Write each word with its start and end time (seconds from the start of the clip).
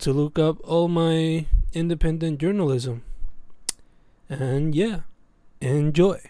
to 0.00 0.12
look 0.12 0.38
up 0.38 0.56
all 0.64 0.88
my 0.88 1.46
independent 1.72 2.40
journalism. 2.40 3.02
And 4.28 4.74
yeah, 4.74 5.00
enjoy. 5.60 6.20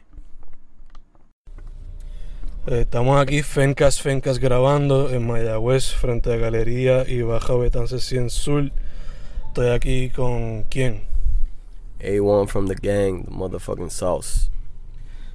Estamos 2.67 3.21
aquí, 3.21 3.43
Fencas 3.43 4.01
Fencas, 4.01 4.39
grabando 4.39 5.11
en 5.11 5.27
Mayagüez, 5.27 5.95
frente 5.95 6.33
a 6.33 6.37
Galería 6.37 7.09
y 7.09 7.23
Baja 7.23 7.55
Betance 7.55 7.99
100 8.01 8.31
Sur. 8.31 8.71
Estoy 9.49 9.69
aquí 9.69 10.11
con 10.11 10.65
quién? 10.65 11.03
A1 12.01 12.49
from 12.49 12.67
the 12.67 12.75
gang, 12.75 13.25
the 13.25 13.31
motherfucking 13.31 13.91
sauce. 13.91 14.51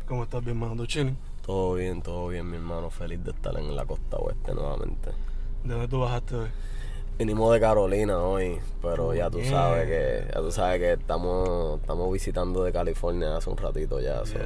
¿Cómo 0.07 0.23
estás, 0.23 0.43
mi 0.43 0.49
hermano 0.49 0.85
Chini? 0.85 1.15
Todo 1.45 1.75
bien, 1.75 2.01
todo 2.01 2.27
bien, 2.27 2.49
mi 2.49 2.57
hermano. 2.57 2.89
Feliz 2.89 3.23
de 3.23 3.31
estar 3.31 3.57
en 3.57 3.75
la 3.75 3.85
costa 3.85 4.17
oeste 4.17 4.53
nuevamente. 4.53 5.11
¿De 5.63 5.73
dónde 5.73 5.87
tú 5.87 5.99
bajaste 5.99 6.35
hoy? 6.35 6.49
Vinimos 7.17 7.53
de 7.53 7.61
Carolina 7.61 8.19
hoy, 8.19 8.59
pero 8.81 9.13
ya 9.13 9.29
tú 9.29 9.41
sabes 9.43 9.87
que 9.87 10.33
ya 10.33 10.41
tú 10.41 10.51
sabes 10.51 10.79
que 10.79 10.93
estamos 10.93 11.79
estamos 11.79 12.11
visitando 12.11 12.63
de 12.63 12.73
California 12.73 13.37
hace 13.37 13.49
un 13.49 13.55
ratito 13.57 14.01
ya. 14.01 14.25
so. 14.25 14.37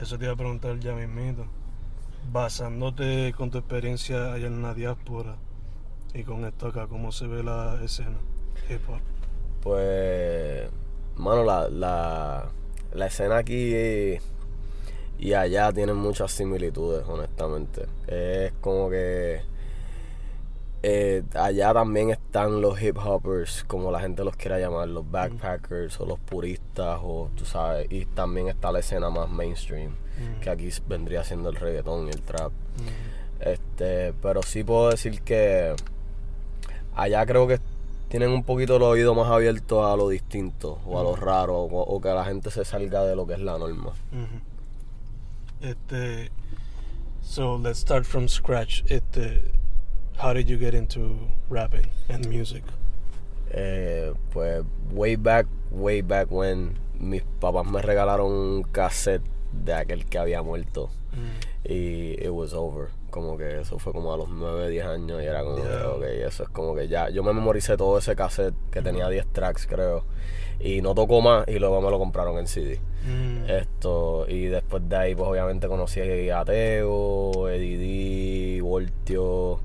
Eso 0.00 0.16
te 0.16 0.24
iba 0.24 0.34
a 0.34 0.36
preguntar 0.36 0.78
ya 0.78 0.94
mismito. 0.94 1.44
Basándote 2.30 3.34
con 3.36 3.50
tu 3.50 3.58
experiencia 3.58 4.32
allá 4.32 4.46
en 4.46 4.62
la 4.62 4.74
diáspora 4.74 5.36
y 6.14 6.22
con 6.22 6.44
esto 6.44 6.68
acá, 6.68 6.86
¿cómo 6.86 7.10
se 7.10 7.26
ve 7.26 7.42
la 7.42 7.80
escena 7.82 8.18
hip 8.68 8.88
hop? 8.88 9.00
Pues, 9.62 10.68
mano, 11.16 11.42
la, 11.42 11.68
la, 11.68 12.48
la 12.92 13.06
escena 13.06 13.38
aquí 13.38 14.20
y 15.18 15.34
allá 15.34 15.72
tienen 15.72 15.96
muchas 15.96 16.30
similitudes, 16.30 17.04
honestamente. 17.08 17.86
Es 18.06 18.52
como 18.60 18.88
que 18.88 19.40
eh, 20.82 21.22
allá 21.34 21.72
también 21.72 22.10
están 22.10 22.60
los 22.60 22.80
hip 22.82 22.98
hoppers, 22.98 23.64
como 23.64 23.90
la 23.90 24.00
gente 24.00 24.24
los 24.24 24.36
quiera 24.36 24.58
llamar, 24.58 24.88
los 24.88 25.08
backpackers 25.08 26.00
o 26.00 26.06
los 26.06 26.18
puristas, 26.18 26.98
o 27.02 27.30
tú 27.36 27.44
sabes, 27.44 27.86
y 27.90 28.06
también 28.06 28.48
está 28.48 28.72
la 28.72 28.80
escena 28.80 29.08
más 29.10 29.30
mainstream, 29.30 29.92
que 30.40 30.50
aquí 30.50 30.68
vendría 30.88 31.24
siendo 31.24 31.50
el 31.50 31.56
reggaetón 31.56 32.08
y 32.08 32.10
el 32.10 32.22
trap. 32.22 32.52
Este, 33.40 34.12
pero 34.22 34.42
sí 34.42 34.64
puedo 34.64 34.90
decir 34.90 35.22
que 35.22 35.74
allá 36.94 37.26
creo 37.26 37.46
que 37.46 37.60
tienen 38.08 38.30
un 38.30 38.44
poquito 38.44 38.76
el 38.76 38.82
oído 38.82 39.14
más 39.14 39.30
abierto 39.30 39.90
a 39.90 39.96
lo 39.96 40.08
distinto 40.08 40.78
o 40.86 41.00
a 41.00 41.02
lo 41.02 41.16
raro 41.16 41.58
o, 41.60 41.82
o 41.82 42.00
que 42.00 42.08
la 42.10 42.24
gente 42.24 42.50
se 42.50 42.64
salga 42.64 43.04
de 43.04 43.16
lo 43.16 43.26
que 43.26 43.34
es 43.34 43.40
la 43.40 43.56
norma. 43.58 43.92
Ujú. 44.12 44.40
Este, 45.62 46.30
so 47.22 47.56
let's 47.56 47.78
start 47.78 48.04
from 48.04 48.28
scratch. 48.28 48.82
Este, 48.88 49.61
how 50.22 50.32
did 50.32 50.48
you 50.48 50.56
get 50.56 50.72
into 50.72 51.18
rapping 51.50 51.88
and 52.08 52.28
music? 52.28 52.62
Eh, 53.50 54.12
pues 54.32 54.62
way 54.92 55.16
back, 55.16 55.46
way 55.72 56.00
back 56.00 56.30
when 56.30 56.78
mis 56.98 57.22
papás 57.40 57.66
me 57.66 57.82
regalaron 57.82 58.30
un 58.30 58.62
cassette 58.62 59.22
de 59.52 59.74
aquel 59.74 60.06
que 60.06 60.18
había 60.18 60.42
muerto 60.42 60.90
y 61.64 62.12
it 62.12 62.30
was 62.30 62.54
over. 62.54 62.88
Como 63.10 63.36
que 63.36 63.60
eso 63.60 63.78
fue 63.78 63.92
como 63.92 64.14
a 64.14 64.16
los 64.16 64.30
9, 64.30 64.70
10 64.70 64.86
años 64.86 65.22
y 65.22 65.26
era 65.26 65.42
como 65.44 65.56
que, 65.56 65.68
ok, 65.68 66.02
eso 66.26 66.44
es 66.44 66.48
como 66.48 66.74
que 66.74 66.88
ya. 66.88 67.10
Yo 67.10 67.22
me 67.22 67.34
memoricé 67.34 67.76
todo 67.76 67.98
ese 67.98 68.16
cassette 68.16 68.54
que 68.70 68.80
tenía 68.80 69.08
10 69.08 69.26
tracks, 69.32 69.66
creo. 69.66 70.04
Y 70.58 70.80
no 70.80 70.94
tocó 70.94 71.20
más 71.20 71.46
y 71.48 71.58
luego 71.58 71.82
me 71.82 71.90
lo 71.90 71.98
compraron 71.98 72.38
en 72.38 72.46
CD. 72.46 72.80
Mm. 73.04 73.50
Esto, 73.50 74.24
y 74.28 74.46
después 74.46 74.88
de 74.88 74.96
ahí, 74.96 75.14
pues 75.14 75.28
obviamente 75.28 75.68
conocí 75.68 76.30
a 76.30 76.44
Teo, 76.44 77.48
Eddie 77.50 77.76
D, 77.76 78.62
Voltio. 78.62 79.60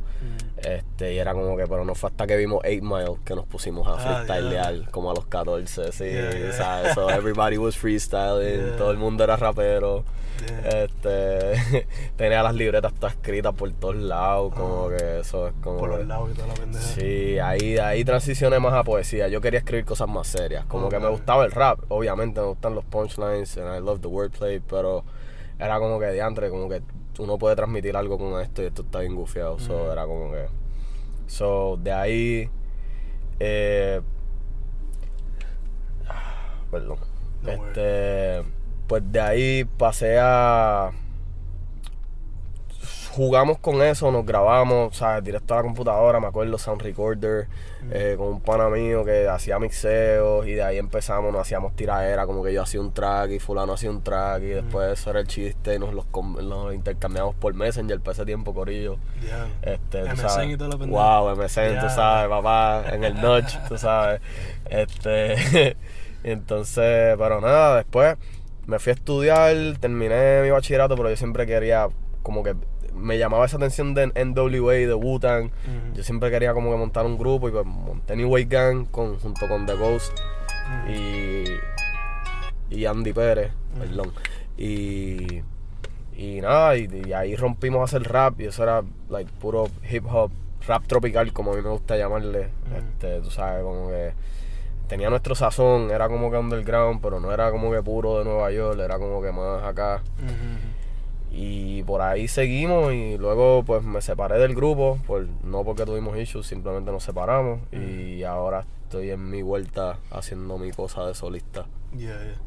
Este, 0.64 1.14
y 1.14 1.20
era 1.20 1.34
como 1.34 1.56
que, 1.56 1.66
pero 1.68 1.86
no 1.86 1.94
fue 1.94 2.10
hasta 2.10 2.26
que 2.26 2.36
vimos 2.36 2.62
8 2.66 2.80
Mile 2.82 3.18
que 3.24 3.36
nos 3.36 3.46
pusimos 3.46 3.88
a 3.88 3.94
Ah, 3.94 4.24
freestylear, 4.26 4.90
como 4.92 5.12
a 5.12 5.14
los 5.14 5.26
14, 5.28 5.92
sí, 5.92 6.04
Yeah, 6.06 6.32
yeah. 6.32 6.52
¿sabes? 6.52 6.94
So 6.96 7.10
everybody 7.12 7.58
was 7.58 7.78
freestyling, 7.78 8.76
todo 8.78 8.92
el 8.92 8.98
mundo 8.98 9.24
era 9.24 9.36
rapero. 9.38 10.04
Este, 10.66 11.86
tenía 12.16 12.44
las 12.44 12.54
libretas 12.56 12.94
todas 12.94 13.14
escritas 13.16 13.54
por 13.54 13.72
todos 13.74 13.96
lados, 13.96 14.54
como 14.54 14.90
que 14.90 15.20
eso 15.20 15.48
es 15.48 15.54
como. 15.62 15.78
Ah. 15.78 15.80
Por 15.80 15.90
que- 15.92 15.98
los 15.98 16.08
lados 16.08 16.30
y 16.32 16.34
toda 16.36 16.48
la 16.48 16.54
pendeja. 16.54 16.84
Sí, 16.86 17.40
ahí, 17.40 17.78
ahí 17.78 18.04
transicioné 18.04 18.60
más 18.60 18.74
a 18.74 18.84
poesía. 18.84 19.28
Yo 19.28 19.42
quería 19.42 19.60
escribir 19.60 19.86
cosas 19.86 20.08
más 20.08 20.28
serias. 20.28 20.66
Como 20.66 20.90
que 20.90 21.00
me 21.00 21.08
gustaba 21.10 21.46
el 21.46 21.52
rap, 21.52 21.80
obviamente 21.90 22.40
me 22.42 22.48
gustan 22.48 22.76
los 22.76 22.86
punchlines 22.86 23.58
and 23.58 23.76
I 23.76 23.80
love 23.84 24.02
the 24.02 24.08
wordplay, 24.08 24.60
pero 24.60 25.04
era 25.60 25.80
como 25.80 26.00
que 26.00 26.12
diantre, 26.12 26.50
como 26.50 26.70
que 26.70 26.82
uno 27.20 27.38
puede 27.38 27.56
transmitir 27.56 27.96
algo 27.96 28.18
con 28.18 28.40
esto 28.42 28.62
y 28.62 28.66
esto 28.66 28.82
está 28.84 29.00
bien 29.00 29.16
gufiado. 29.16 29.60
So, 29.60 29.92
era 29.92 30.06
como 30.06 30.32
que. 30.32 30.48
So, 31.28 31.78
de 31.78 31.92
ahí. 31.92 32.50
Eh, 33.40 34.02
perdón. 36.72 37.00
No 37.44 37.52
este. 37.52 38.44
Pues 38.88 39.04
de 39.12 39.20
ahí 39.20 39.66
pasé 39.66 40.18
a 40.20 40.92
jugamos 43.18 43.58
con 43.58 43.82
eso, 43.82 44.12
nos 44.12 44.24
grabamos, 44.24 44.96
¿sabes? 44.96 45.24
Directo 45.24 45.56
a 45.56 45.58
la 45.58 45.64
computadora, 45.64 46.20
me 46.20 46.28
acuerdo, 46.28 46.56
Sound 46.60 46.84
Recorder, 46.84 47.48
eh, 47.92 48.14
con 48.16 48.28
un 48.28 48.42
pana 48.42 48.70
mío 48.70 49.04
que 49.04 49.28
hacía 49.28 49.58
mixeos 49.58 50.46
y 50.46 50.52
de 50.54 50.62
ahí 50.62 50.78
empezamos, 50.78 51.34
nos 51.34 51.42
hacíamos 51.42 51.76
tiraera, 51.76 52.28
como 52.28 52.44
que 52.44 52.54
yo 52.54 52.62
hacía 52.62 52.80
un 52.80 52.94
track 52.94 53.32
y 53.32 53.40
fulano 53.40 53.74
hacía 53.74 53.90
un 53.90 54.04
track 54.04 54.44
y 54.44 54.48
después 54.50 55.00
eso 55.00 55.10
era 55.10 55.20
el 55.20 55.26
chiste 55.28 55.74
y 55.74 55.80
nos 55.80 55.96
los, 55.96 56.06
los 56.44 56.76
intercambiamos 56.76 57.34
por 57.34 57.56
Messenger 57.56 58.00
para 58.02 58.12
ese 58.12 58.26
tiempo, 58.26 58.54
Corillo. 58.54 58.98
Ya. 59.28 59.48
Este, 59.64 60.04
MSN 60.04 60.18
sabes. 60.30 60.50
y 60.52 60.58
toda 60.58 60.70
la 60.70 60.78
pendeja. 60.78 61.20
Wow, 61.20 61.36
MSN, 61.36 61.74
Ya. 61.74 61.82
tú 61.82 61.90
sabes, 61.90 62.30
papá, 62.30 62.84
en 62.94 63.04
el 63.04 63.20
notch, 63.20 63.56
tú 63.68 63.80
sabes. 63.80 64.22
Este, 64.70 65.76
entonces, 66.24 67.16
pero 67.18 67.42
nada, 67.42 67.78
después 67.78 68.16
me 68.68 68.78
fui 68.78 68.92
a 68.92 68.94
estudiar, 68.94 69.56
terminé 69.80 70.44
mi 70.44 70.52
bachillerato, 70.52 70.96
pero 70.96 71.10
yo 71.10 71.16
siempre 71.16 71.48
quería, 71.48 71.88
como 72.22 72.44
que 72.44 72.56
me 72.98 73.18
llamaba 73.18 73.46
esa 73.46 73.58
atención 73.58 73.94
de 73.94 74.08
NWA, 74.08 74.74
de 74.74 74.94
Wu-Tang. 74.94 75.50
Yo 75.94 76.04
siempre 76.04 76.30
quería 76.32 76.54
como 76.54 76.72
que 76.72 76.78
montar 76.78 77.06
un 77.06 77.18
grupo 77.18 77.48
y 77.50 77.52
pues 77.52 77.66
monté 77.66 78.16
New 78.16 78.30
Way 78.30 78.46
Gang 78.46 78.88
con, 78.90 79.20
junto 79.20 79.48
con 79.48 79.66
The 79.66 79.76
Ghost 79.76 80.18
y, 80.90 81.44
y 82.76 82.86
Andy 82.86 83.14
Pérez, 83.14 83.52
perdón. 83.78 84.12
Y, 84.58 85.42
y 86.16 86.42
nada, 86.42 86.76
y, 86.78 86.90
y 87.06 87.14
ahí 87.14 87.36
rompimos 87.36 87.82
a 87.82 87.84
hacer 87.84 88.04
rap 88.12 88.40
y 88.42 88.46
eso 88.46 88.64
era 88.64 88.84
like 89.10 89.32
puro 89.40 89.70
hip 89.90 90.06
hop, 90.10 90.32
rap 90.68 90.84
tropical 90.88 91.32
como 91.32 91.54
a 91.54 91.56
mí 91.56 91.62
me 91.62 91.70
gusta 91.70 91.96
llamarle. 91.96 92.50
Este, 92.76 93.22
tú 93.22 93.30
sabes, 93.32 93.64
como 93.64 93.90
que 93.90 94.14
tenía 94.88 95.10
nuestro 95.10 95.36
sazón, 95.36 95.92
era 95.92 96.08
como 96.08 96.32
que 96.32 96.38
underground, 96.38 97.02
pero 97.02 97.20
no 97.20 97.32
era 97.32 97.52
como 97.52 97.72
que 97.72 97.82
puro 97.84 98.20
de 98.20 98.26
Nueva 98.26 98.52
York, 98.52 98.80
era 98.80 98.98
como 98.98 99.22
que 99.22 99.32
más 99.32 99.64
acá. 99.64 100.02
Y 101.32 101.84
por 101.84 102.02
ahí 102.02 102.28
seguimos 102.28 102.94
y 102.94 103.18
luego 103.18 103.64
pues 103.64 103.84
me 103.84 104.02
separé 104.02 104.40
del 104.40 104.56
grupo, 104.56 104.98
por, 105.06 105.28
no 105.44 105.64
porque 105.64 105.86
tuvimos 105.86 106.18
issues, 106.18 106.48
simplemente 106.48 106.92
nos 106.92 107.04
separamos 107.04 107.60
y 107.72 108.24
ahora 108.24 108.66
estoy 108.84 109.12
en 109.12 109.30
mi 109.30 109.42
vuelta 109.42 110.00
haciendo 110.10 110.58
mi 110.58 110.72
cosa 110.72 111.06
de 111.06 111.14
solista. 111.14 111.66
Yeah, 111.92 112.18
yeah. 112.24 112.42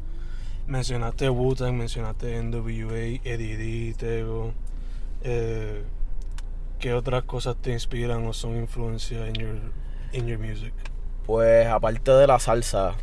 Mencionaste 0.67 1.29
Wu-Tang, 1.29 1.73
mencionaste 1.73 2.41
NWA, 2.41 3.19
Eddie 3.23 3.57
D, 3.57 3.93
Tego. 3.97 4.53
Eh, 5.23 5.83
¿Qué 6.79 6.93
otras 6.93 7.23
cosas 7.23 7.55
te 7.61 7.71
inspiran 7.71 8.25
o 8.25 8.33
son 8.33 8.55
influencia 8.55 9.27
en 9.27 9.33
your, 9.35 9.55
in 10.13 10.27
your 10.27 10.39
music? 10.39 10.73
Pues 11.25 11.67
aparte 11.67 12.11
de 12.11 12.25
la 12.25 12.39
salsa, 12.39 12.95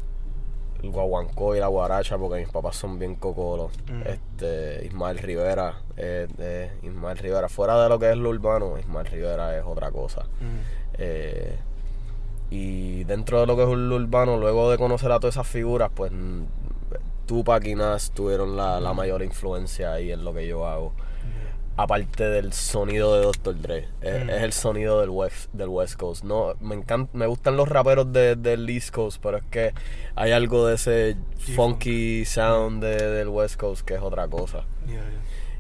el 0.82 0.90
guaguancó 0.90 1.56
y 1.56 1.60
la 1.60 1.66
guaracha, 1.66 2.16
porque 2.18 2.40
mis 2.40 2.48
papás 2.50 2.76
son 2.76 2.98
bien 2.98 3.16
cocolos, 3.16 3.72
Mm. 3.90 4.02
este, 4.06 4.86
Ismael 4.86 5.18
Rivera, 5.18 5.74
eh, 5.96 6.28
eh, 6.38 6.72
Ismael 6.82 7.18
Rivera, 7.18 7.48
fuera 7.48 7.82
de 7.82 7.88
lo 7.88 7.98
que 7.98 8.10
es 8.10 8.16
lo 8.16 8.28
urbano, 8.30 8.78
Ismael 8.78 9.06
Rivera 9.06 9.56
es 9.58 9.64
otra 9.66 9.90
cosa. 9.90 10.26
Eh, 10.94 11.56
y 12.50 13.04
dentro 13.04 13.40
de 13.40 13.46
lo 13.46 13.56
que 13.56 13.62
es 13.64 13.68
lo 13.68 13.96
urbano, 13.96 14.36
luego 14.38 14.70
de 14.70 14.78
conocer 14.78 15.12
a 15.12 15.20
todas 15.20 15.34
esas 15.34 15.46
figuras, 15.46 15.90
pues 15.94 16.10
mm, 16.12 16.44
Tupac 17.26 17.64
y 17.66 17.74
Nas 17.74 18.10
tuvieron 18.12 18.56
la, 18.56 18.80
la 18.80 18.94
mayor 18.94 19.22
influencia 19.22 19.92
ahí 19.92 20.12
en 20.12 20.24
lo 20.24 20.32
que 20.32 20.46
yo 20.46 20.66
hago. 20.66 20.92
Aparte 21.78 22.28
del 22.28 22.52
sonido 22.52 23.14
de 23.16 23.22
Dr. 23.22 23.60
Dre. 23.60 23.88
Es, 24.02 24.24
Mm. 24.24 24.30
es 24.30 24.42
el 24.42 24.52
sonido 24.52 25.00
del 25.00 25.10
West, 25.10 25.48
del 25.52 25.68
West 25.68 25.94
Coast. 25.96 26.24
No, 26.24 26.54
me 26.60 26.74
encanta, 26.74 27.10
me 27.16 27.26
gustan 27.26 27.56
los 27.56 27.68
raperos 27.68 28.12
de- 28.12 28.36
del 28.36 28.68
East 28.68 28.90
Coast, 28.92 29.20
pero 29.22 29.38
es 29.38 29.44
que 29.44 29.72
hay 30.16 30.32
algo 30.32 30.66
de 30.66 30.74
ese 30.74 31.16
funky 31.54 32.24
sound 32.24 32.82
de- 32.82 33.10
del 33.12 33.28
West 33.28 33.56
Coast 33.58 33.82
que 33.86 33.94
es 33.94 34.00
otra 34.02 34.26
cosa. 34.28 34.64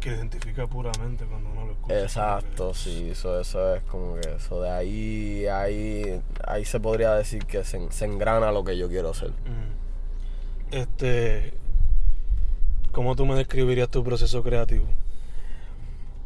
Que 0.00 0.10
identifica 0.10 0.66
puramente 0.66 1.24
cuando 1.24 1.50
uno 1.50 1.66
lo 1.66 1.72
escucha. 1.72 2.00
Exacto, 2.02 2.72
sí, 2.74 3.08
eso, 3.10 3.40
eso 3.40 3.74
es 3.74 3.82
como 3.84 4.14
que 4.14 4.28
eso 4.36 4.62
de 4.62 4.70
ahí, 4.70 5.46
ahí, 5.46 6.20
ahí 6.46 6.64
se 6.64 6.78
podría 6.78 7.14
decir 7.14 7.44
que 7.46 7.64
se, 7.64 7.90
se 7.90 8.04
engrana 8.04 8.52
lo 8.52 8.62
que 8.64 8.76
yo 8.78 8.88
quiero 8.88 9.10
hacer. 9.10 9.30
Mm. 9.30 10.74
Este. 10.74 11.52
¿Cómo 12.92 13.14
tú 13.16 13.26
me 13.26 13.34
describirías 13.34 13.88
tu 13.88 14.02
proceso 14.02 14.42
creativo? 14.42 14.84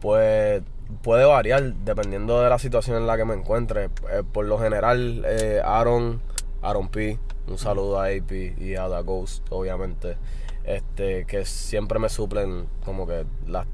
Pues 0.03 0.63
puede 1.03 1.25
variar 1.25 1.75
dependiendo 1.77 2.43
de 2.43 2.51
la 2.51 2.59
situación 2.59 2.97
en 2.97 3.07
la 3.07 3.17
que 3.17 3.25
me 3.25 3.35
encuentre. 3.35 3.85
Eh, 3.85 4.23
por 4.31 4.45
lo 4.45 4.59
general, 4.59 5.23
eh, 5.25 5.63
Aaron, 5.65 6.21
Aaron 6.61 6.89
P, 6.89 7.19
un 7.47 7.57
saludo 7.57 8.01
a 8.01 8.07
AP 8.07 8.57
y 8.59 8.75
a 8.75 8.89
The 8.89 9.03
Ghost, 9.03 9.47
obviamente, 9.51 10.17
este, 10.65 11.25
que 11.25 11.45
siempre 11.45 12.01
me 12.01 12.09
suplen 12.09 12.67
como 12.85 13.07
que 13.07 13.25
las 13.47 13.67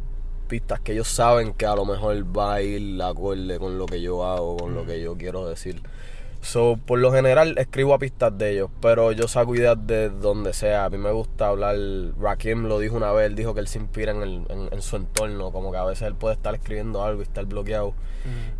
pistas 0.48 0.80
que 0.80 0.92
ellos 0.92 1.08
saben 1.08 1.54
que 1.54 1.66
a 1.66 1.74
lo 1.74 1.84
mejor 1.84 2.16
va 2.36 2.54
a 2.54 2.62
ir 2.62 3.02
acorde 3.02 3.58
con 3.58 3.78
lo 3.78 3.86
que 3.86 4.00
yo 4.02 4.24
hago, 4.24 4.58
con 4.58 4.74
lo 4.74 4.84
que 4.84 5.00
yo 5.00 5.16
quiero 5.16 5.48
decir. 5.48 5.82
So, 6.40 6.78
por 6.86 6.98
lo 7.00 7.12
general 7.12 7.58
escribo 7.58 7.94
a 7.94 7.98
pistas 7.98 8.36
de 8.38 8.52
ellos, 8.52 8.70
pero 8.80 9.12
yo 9.12 9.26
saco 9.28 9.54
ideas 9.56 9.76
de 9.86 10.08
donde 10.08 10.52
sea. 10.52 10.84
A 10.84 10.90
mí 10.90 10.96
me 10.96 11.10
gusta 11.10 11.48
hablar. 11.48 11.76
Rakim 12.18 12.64
lo 12.68 12.78
dijo 12.78 12.96
una 12.96 13.12
vez, 13.12 13.26
él 13.26 13.34
dijo 13.34 13.54
que 13.54 13.60
él 13.60 13.66
se 13.68 13.78
inspira 13.78 14.12
en, 14.12 14.22
el- 14.22 14.46
en- 14.48 14.68
en 14.72 14.82
su 14.82 14.96
entorno. 14.96 15.50
Como 15.50 15.72
que 15.72 15.78
a 15.78 15.84
veces 15.84 16.06
él 16.06 16.14
puede 16.14 16.34
estar 16.36 16.54
escribiendo 16.54 17.02
algo 17.04 17.20
y 17.20 17.24
estar 17.24 17.44
bloqueado. 17.44 17.92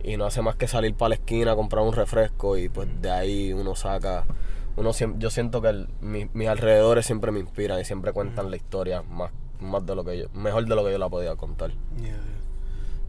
Y 0.03 0.17
no 0.17 0.25
hace 0.27 0.43
más 0.43 0.57
que 0.57 0.67
salir 0.67 0.95
para 0.95 1.11
la 1.11 1.15
esquina, 1.17 1.55
comprar 1.55 1.85
un 1.85 1.93
refresco 1.93 2.57
y 2.57 2.69
pues 2.69 2.89
de 3.01 3.11
ahí 3.11 3.53
uno 3.53 3.75
saca. 3.77 4.25
Uno 4.77 4.91
yo 5.19 5.31
siento 5.31 5.61
que 5.63 5.69
el- 5.69 5.89
mi- 6.01 6.29
mis 6.35 6.49
alrededores 6.49 7.07
siempre 7.07 7.31
me 7.33 7.39
inspiran 7.41 7.81
y 7.81 7.85
siempre 7.85 8.13
cuentan 8.13 8.51
la 8.51 8.57
historia 8.57 9.03
más, 9.03 9.31
más 9.61 9.85
de 9.87 9.95
lo 9.95 10.05
que 10.05 10.19
yo, 10.19 10.27
mejor 10.35 10.67
de 10.67 10.75
lo 10.75 10.85
que 10.85 10.93
yo 10.93 10.99
la 10.99 11.09
podía 11.09 11.37
contar. 11.37 11.71
Yeah, 11.97 12.17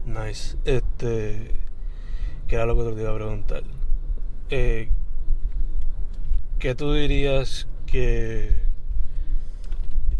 yeah. 0.06 0.24
Nice. 0.24 0.56
Este. 0.64 1.54
¿Qué 2.46 2.56
era 2.56 2.66
lo 2.66 2.76
que 2.76 2.92
te 2.94 3.00
iba 3.02 3.10
a 3.10 3.14
preguntar? 3.14 3.62
Eh, 4.50 4.88
¿Qué 6.58 6.74
tú 6.74 6.92
dirías 6.92 7.68
que 7.86 8.54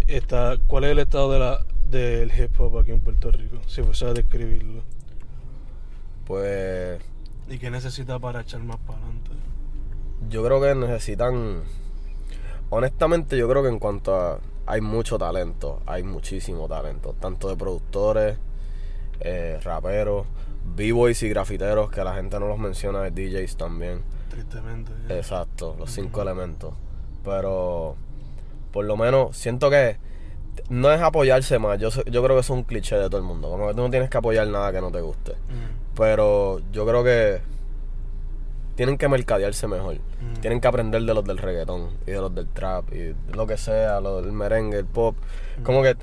está, 0.07 0.57
cuál 0.67 0.85
es 0.85 0.93
el 0.93 1.01
estado 1.01 1.33
de 1.33 1.39
la, 1.39 1.67
del 1.91 2.31
hip 2.31 2.59
hop 2.59 2.79
aquí 2.79 2.93
en 2.93 3.01
Puerto 3.01 3.31
Rico? 3.31 3.59
Si 3.67 3.83
fuese 3.83 4.07
a 4.07 4.15
describirlo. 4.15 4.83
Pues 6.27 7.01
¿Y 7.49 7.59
qué 7.59 7.71
necesita 7.71 8.19
para 8.21 8.43
echar 8.43 8.63
más 8.63 8.79
para 8.79 8.99
adelante? 8.99 9.31
yo 10.29 10.45
creo 10.45 10.61
que 10.61 10.75
necesitan. 10.75 11.63
Honestamente, 12.71 13.37
yo 13.37 13.49
creo 13.49 13.63
que 13.63 13.69
en 13.69 13.79
cuanto 13.79 14.15
a. 14.15 14.39
Hay 14.67 14.81
mucho 14.83 15.19
talento, 15.19 15.83
hay 15.85 16.05
muchísimo 16.05 16.69
talento, 16.69 17.17
tanto 17.19 17.49
de 17.49 17.57
productores, 17.57 18.39
eh, 19.19 19.59
raperos, 19.65 20.27
b-boys 20.77 21.25
y 21.25 21.29
grafiteros, 21.29 21.91
que 21.91 22.05
la 22.05 22.15
gente 22.15 22.39
no 22.39 22.47
los 22.47 22.59
menciona, 22.59 23.01
de 23.01 23.11
DJs 23.11 23.57
también. 23.57 24.03
Tristemente. 24.31 24.93
Exacto, 25.11 25.77
los 25.79 25.91
cinco 25.91 26.23
elementos. 26.23 26.73
Pero 27.25 27.97
por 28.73 28.85
lo 28.85 28.97
menos 28.97 29.37
siento 29.37 29.69
que 29.69 29.99
no 30.69 30.91
es 30.93 31.01
apoyarse 31.03 31.59
más. 31.59 31.79
Yo, 31.79 31.89
yo 31.91 32.23
creo 32.23 32.37
que 32.37 32.41
eso 32.41 32.53
es 32.55 32.59
un 32.59 32.63
cliché 32.65 32.97
de 32.97 33.09
todo 33.09 33.19
el 33.19 33.25
mundo. 33.27 33.51
Como 33.51 33.69
que 33.69 33.75
tú 33.75 33.83
no 33.83 33.91
tienes 33.91 34.09
que 34.09 34.19
apoyar 34.19 34.47
nada 34.49 34.73
que 34.73 34.81
no 34.81 34.91
te 34.91 35.01
guste. 35.01 35.33
Mm, 35.33 35.95
Pero 35.97 36.61
yo 36.73 36.87
creo 36.87 37.03
que 37.05 37.41
tienen 38.77 38.97
que 38.97 39.09
mercadearse 39.09 39.67
mejor. 39.67 39.97
mm, 39.97 40.41
Tienen 40.41 40.61
que 40.61 40.69
aprender 40.69 41.03
de 41.03 41.13
los 41.15 41.25
del 41.25 41.39
reggaetón 41.39 41.91
y 42.07 42.13
de 42.13 42.21
los 42.21 42.35
del 42.35 42.47
trap 42.49 42.93
y 42.95 43.15
lo 43.35 43.47
que 43.47 43.59
sea, 43.59 44.01
lo 44.01 44.23
del 44.23 44.33
merengue, 44.33 44.79
el 44.79 44.87
pop. 44.87 45.17
Mm. 45.59 45.63
Como 45.65 45.83
que 45.83 45.91
eh, 45.91 45.97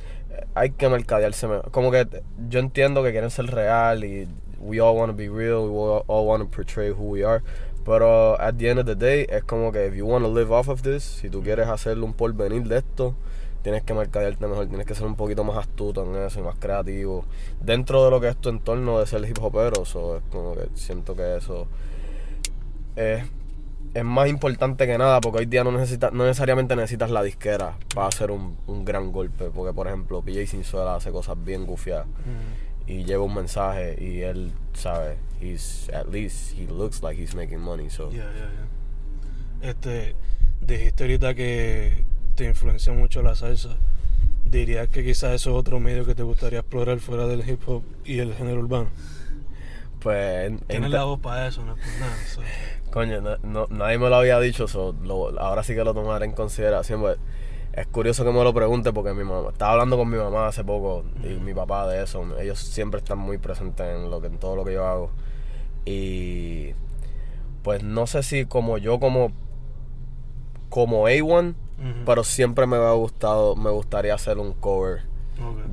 hay 0.53 0.71
que 0.71 0.89
mercadearse 0.89 1.47
mejor. 1.47 1.71
Como 1.71 1.89
que 1.91 2.07
yo 2.49 2.59
entiendo 2.59 3.01
que 3.03 3.11
quieren 3.11 3.31
ser 3.31 3.45
real 3.47 4.03
y 4.03 4.27
we 4.59 4.79
all 4.81 4.95
want 4.97 5.11
to 5.11 5.15
be 5.17 5.29
real, 5.29 5.69
we 5.69 6.01
all 6.07 6.27
want 6.27 6.43
to 6.43 6.49
portray 6.55 6.89
who 6.91 7.03
we 7.11 7.23
are. 7.23 7.41
Pero 7.87 8.39
at 8.41 8.55
the 8.55 8.69
end 8.69 8.81
of 8.81 8.85
the 8.85 8.95
day 8.95 9.25
es 9.29 9.45
como 9.45 9.71
que 9.71 9.87
if 9.87 9.95
you 9.95 10.05
want 10.05 10.25
to 10.25 10.33
live 10.33 10.53
off 10.53 10.67
of 10.67 10.81
this, 10.81 11.03
si 11.03 11.29
tú 11.29 11.41
quieres 11.41 11.69
hacerle 11.69 12.03
un 12.03 12.11
porvenir 12.11 12.67
de 12.67 12.79
esto, 12.79 13.15
tienes 13.63 13.81
que 13.83 13.93
mercadearte 13.93 14.45
mejor, 14.45 14.67
tienes 14.67 14.85
que 14.85 14.93
ser 14.93 15.05
un 15.05 15.15
poquito 15.15 15.45
más 15.45 15.55
astuto 15.55 16.03
en 16.03 16.21
eso 16.21 16.41
y 16.41 16.43
más 16.43 16.57
creativo. 16.59 17.23
Dentro 17.61 18.03
de 18.03 18.11
lo 18.11 18.19
que 18.19 18.27
es 18.27 18.35
tu 18.35 18.49
entorno 18.49 18.99
de 18.99 19.07
ser 19.07 19.23
hip 19.23 19.41
hopero, 19.41 19.85
so, 19.85 20.17
es 20.17 20.23
como 20.29 20.53
que 20.55 20.67
siento 20.73 21.15
que 21.15 21.37
eso 21.37 21.67
es, 22.97 23.23
es 23.93 24.03
más 24.03 24.27
importante 24.27 24.85
que 24.85 24.97
nada 24.97 25.21
porque 25.21 25.39
hoy 25.39 25.45
día 25.45 25.63
no 25.63 25.71
necesitas, 25.71 26.11
no 26.11 26.25
necesariamente 26.25 26.75
necesitas 26.75 27.09
la 27.09 27.23
disquera 27.23 27.77
para 27.95 28.09
hacer 28.09 28.31
un, 28.31 28.57
un 28.67 28.83
gran 28.83 29.13
golpe. 29.13 29.49
Porque 29.49 29.73
por 29.73 29.87
ejemplo 29.87 30.21
PJ 30.21 30.45
Sinzuela 30.45 30.95
hace 30.95 31.09
cosas 31.11 31.37
bien 31.41 31.65
gufiadas 31.65 32.07
mm. 32.07 32.66
Y 32.87 33.03
lleva 33.03 33.23
un 33.23 33.33
mensaje 33.35 33.95
y 34.01 34.21
él 34.21 34.51
sabe, 34.73 35.17
he's 35.41 35.89
at 35.93 36.07
least 36.07 36.53
he 36.57 36.65
looks 36.67 37.01
like 37.03 37.21
he's 37.21 37.35
making 37.35 37.59
money. 37.59 37.89
So 37.89 38.09
Ya, 38.11 38.23
ya, 38.33 38.49
ya. 39.61 39.69
Este, 39.69 40.15
dijiste 40.61 41.03
ahorita 41.03 41.35
que 41.35 42.03
te 42.35 42.45
influencia 42.45 42.93
mucho 42.93 43.21
la 43.21 43.35
salsa. 43.35 43.77
¿Dirías 44.45 44.87
que 44.87 45.03
quizás 45.03 45.33
eso 45.33 45.49
es 45.49 45.55
otro 45.57 45.79
medio 45.79 46.05
que 46.05 46.15
te 46.15 46.23
gustaría 46.23 46.59
explorar 46.59 46.99
fuera 46.99 47.27
del 47.27 47.47
hip 47.49 47.61
hop 47.67 47.83
y 48.05 48.19
el 48.19 48.33
género 48.33 48.59
urbano? 48.61 48.89
pues 49.99 50.47
en- 50.47 50.59
Tienes 50.59 50.85
en- 50.85 50.91
la 50.91 51.03
voz 51.03 51.19
para 51.19 51.47
eso, 51.47 51.65
no 51.65 51.75
es 51.75 51.79
por 51.81 51.99
nada. 51.99 52.15
so. 52.33 52.41
Coño, 52.91 53.19
no, 53.19 53.37
no- 53.43 53.67
nadie 53.69 53.97
me 53.97 54.09
lo 54.09 54.15
había 54.15 54.39
dicho, 54.39 54.67
so, 54.67 54.95
lo- 55.03 55.37
ahora 55.41 55.63
sí 55.63 55.73
que 55.75 55.83
lo 55.83 55.93
tomaré 55.93 56.25
en 56.25 56.31
consideración. 56.33 57.01
pues, 57.01 57.17
es 57.77 57.85
curioso 57.87 58.25
que 58.25 58.31
me 58.31 58.43
lo 58.43 58.53
pregunte 58.55 58.91
porque 58.91 59.13
mi 59.13 59.23
mamá, 59.23 59.49
estaba 59.51 59.73
hablando 59.73 59.97
con 59.97 60.09
mi 60.09 60.17
mamá 60.17 60.47
hace 60.47 60.63
poco 60.63 61.03
y 61.23 61.35
mi 61.39 61.53
papá 61.53 61.87
de 61.87 62.01
eso. 62.01 62.25
Ellos 62.39 62.57
siempre 62.57 62.97
están 62.99 63.19
muy 63.19 63.37
presentes 63.37 63.85
en 63.95 64.09
lo 64.09 64.19
que 64.19 64.27
en 64.27 64.39
todo 64.39 64.55
lo 64.55 64.65
que 64.65 64.73
yo 64.73 64.85
hago. 64.87 65.11
Y 65.85 66.73
pues 67.61 67.83
no 67.83 68.07
sé 68.07 68.23
si 68.23 68.45
como 68.45 68.79
yo 68.79 68.99
como 68.99 69.31
como 70.69 71.07
A1, 71.07 71.49
Ujú. 71.77 72.05
pero 72.05 72.23
siempre 72.23 72.65
me 72.65 72.77
ha 72.77 72.91
gustado, 72.93 73.55
me 73.55 73.69
gustaría 73.69 74.15
hacer 74.15 74.39
un 74.39 74.53
cover 74.53 75.03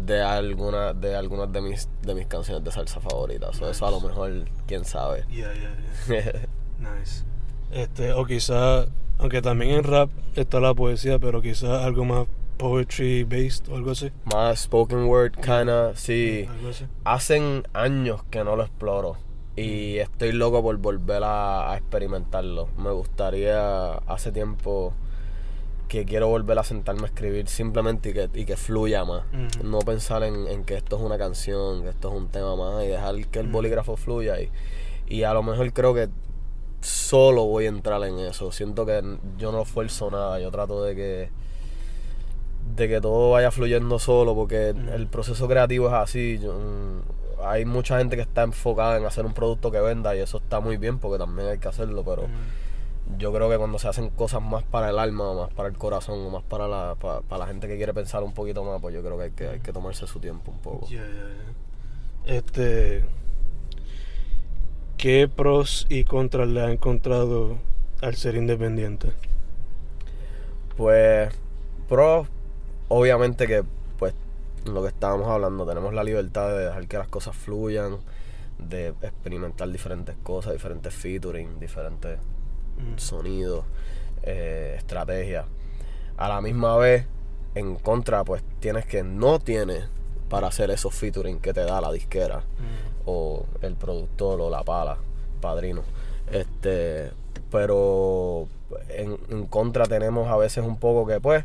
de 0.07 0.21
alguna 0.21 0.93
de 0.93 1.17
algunas 1.17 1.51
de 1.51 1.63
mis 1.63 1.89
de 2.03 2.15
mis 2.15 2.27
canciones 2.27 2.63
de 2.63 2.71
salsa 2.71 3.01
favoritas. 3.01 3.57
So, 3.57 3.71
eso 3.71 3.87
a 3.87 3.91
lo 3.91 4.01
mejor 4.01 4.45
quién 4.67 4.85
sabe. 4.85 5.25
Ya, 5.31 5.53
ya, 5.55 5.75
ya. 6.09 6.33
Nice. 6.79 7.25
Este, 7.75 8.13
o 8.13 8.25
quizás, 8.25 8.89
aunque 9.19 9.43
también 9.43 9.73
en 9.73 9.85
rap 9.85 10.09
está 10.37 10.61
la 10.61 10.73
poesía, 10.75 11.19
pero 11.19 11.43
quizás 11.43 11.83
algo 11.85 12.05
más 12.05 12.27
poetry 12.57 13.25
based 13.25 13.69
o 13.69 13.75
algo 13.77 13.91
así. 13.91 14.11
Más 14.27 14.61
spoken 14.61 15.05
word, 15.07 15.33
kinda, 15.33 15.95
sí. 15.97 16.47
Algo 16.49 16.69
así. 16.69 16.85
Hacen 17.05 17.65
años 17.73 18.23
que 18.31 18.45
no 18.45 18.55
lo 18.57 18.63
exploro 18.63 19.17
y 19.57 19.99
estoy 19.99 20.33
loco 20.33 20.63
por 20.63 20.77
volver 20.79 21.25
a, 21.25 21.73
a 21.73 21.77
experimentarlo. 21.77 22.69
Me 22.79 22.91
gustaría, 22.93 23.95
hace 24.07 24.31
tiempo 24.31 24.93
que 25.89 26.05
quiero 26.05 26.29
volver 26.29 26.59
a 26.59 26.65
sentarme 26.65 27.03
a 27.03 27.07
escribir 27.07 27.49
simplemente 27.49 28.11
y 28.11 28.13
que, 28.15 28.31
y 28.35 28.45
que 28.45 28.57
fluya 28.57 29.05
más. 29.05 29.23
Ujú. 29.33 29.67
No 29.67 29.81
pensar 29.81 30.23
en, 30.23 30.47
en 30.47 30.65
que 30.65 30.77
esto 30.77 30.97
es 30.97 31.03
una 31.03 31.19
canción, 31.19 31.83
que 31.83 31.89
esto 31.91 32.09
es 32.09 32.15
un 32.15 32.29
tema 32.29 32.55
más 32.57 32.85
y 32.85 32.89
dejar 32.89 33.17
que 33.27 33.41
el 33.41 33.47
Ujú. 33.47 33.55
bolígrafo 33.55 33.97
fluya. 33.97 34.41
Y, 34.41 34.51
y 35.09 35.25
a 35.25 35.35
lo 35.35 35.43
mejor 35.43 35.73
creo 35.73 35.93
que 35.93 36.09
solo 36.85 37.45
voy 37.47 37.67
a 37.67 37.69
entrar 37.69 38.03
en 38.05 38.19
eso. 38.19 38.53
Siento 38.53 38.85
que 38.87 39.03
yo 39.39 39.53
no 39.53 39.63
esfuerzo 39.63 40.11
nada, 40.11 40.39
yo 40.41 40.51
trato 40.51 40.83
de 40.85 40.95
que 40.95 41.31
de 42.77 42.89
que 42.89 43.01
todo 43.01 43.31
vaya 43.33 43.51
fluyendo 43.51 43.99
solo 43.99 44.35
porque 44.35 44.71
el 44.71 45.07
proceso 45.07 45.47
creativo 45.49 45.89
es 45.89 45.93
así. 45.95 46.39
Yo, 46.39 46.55
mm, 46.55 47.45
hay 47.47 47.65
mucha 47.67 47.99
gente 47.99 48.17
que 48.17 48.23
está 48.23 48.43
enfocada 48.43 48.97
en 48.97 49.05
hacer 49.05 49.27
un 49.27 49.35
producto 49.35 49.71
que 49.71 49.81
venda 49.81 50.17
y 50.17 50.21
eso 50.21 50.39
está 50.39 50.61
muy 50.61 50.77
bien 50.79 50.99
porque 50.99 51.19
también 51.19 51.49
hay 51.49 51.59
que 51.59 51.69
hacerlo, 51.69 52.03
pero 52.05 52.23
Mm. 52.23 53.19
yo 53.19 53.33
creo 53.35 53.51
que 53.51 53.59
cuando 53.59 53.79
se 53.79 53.87
hacen 53.89 54.09
cosas 54.11 54.41
más 54.41 54.63
para 54.65 54.89
el 54.89 54.99
alma, 54.99 55.25
o 55.31 55.43
más 55.43 55.53
para 55.53 55.69
el 55.69 55.77
corazón, 55.77 56.21
o 56.27 56.31
más 56.31 56.43
para 56.43 56.67
la, 56.67 56.95
para, 56.99 57.21
para 57.21 57.41
la 57.41 57.47
gente 57.47 57.69
que 57.69 57.77
quiere 57.77 57.93
pensar 57.93 58.23
un 58.23 58.33
poquito 58.33 58.65
más, 58.65 58.81
pues 58.81 58.95
yo 58.95 59.03
creo 59.03 59.19
que 59.19 59.25
hay 59.25 59.31
que, 59.33 59.49
hay 59.49 59.61
que 59.61 59.73
tomarse 59.73 60.07
su 60.07 60.19
tiempo 60.21 60.51
un 60.51 60.59
poco. 60.59 60.87
Ya, 60.89 61.01
ya, 61.03 61.07
ya. 61.07 62.35
Este. 62.35 63.05
¿Qué 65.05 65.29
pros 65.29 65.85
y 65.91 66.05
contras 66.05 66.49
le 66.49 66.63
ha 66.63 66.71
encontrado 66.71 67.59
al 68.01 68.15
ser 68.15 68.37
independiente? 68.37 69.09
Pues, 70.79 71.31
pro, 71.91 72.27
obviamente 72.89 73.47
que, 73.47 73.65
pues, 73.99 74.15
lo 74.65 74.81
que 74.81 74.89
estábamos 74.89 75.29
hablando, 75.29 75.67
tenemos 75.67 75.93
la 75.93 76.05
libertad 76.05 76.49
de 76.57 76.65
dejar 76.65 76.89
que 76.89 76.97
las 76.97 77.09
cosas 77.09 77.37
fluyan, 77.37 77.99
de 78.59 78.95
experimentar 79.03 79.69
diferentes 79.71 80.17
cosas, 80.23 80.55
diferentes 80.55 80.95
featuring, 80.95 81.61
diferentes 81.61 82.19
Mm. 82.79 82.97
sonidos, 82.97 83.67
eh, 84.23 84.77
estrategias. 84.79 85.45
A 86.17 86.31
la 86.31 86.41
misma 86.41 86.79
vez, 86.79 87.05
en 87.55 87.75
contra, 87.75 88.25
pues 88.25 88.43
tienes 88.59 88.87
que 88.87 89.03
no 89.03 89.39
tienes 89.39 89.85
para 90.31 90.47
hacer 90.47 90.71
esos 90.71 90.95
featuring 90.95 91.41
que 91.41 91.53
te 91.53 91.61
da 91.61 91.83
la 91.83 91.93
disquera 91.93 92.39
Mm. 92.39 92.94
O 93.07 93.45
el 93.63 93.75
productor 93.75 94.41
o 94.41 94.51
la 94.51 94.63
pala, 94.63 94.99
padrino. 95.41 95.83
Este, 96.31 97.11
pero 97.51 98.47
en, 98.89 99.19
en 99.31 99.47
contra 99.47 99.87
tenemos 99.87 100.29
a 100.29 100.37
veces 100.37 100.65
un 100.65 100.79
poco 100.79 101.07
que 101.07 101.21
pues 101.21 101.45